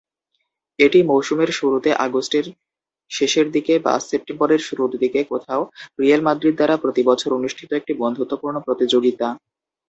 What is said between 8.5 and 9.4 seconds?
প্রতিযোগিতা।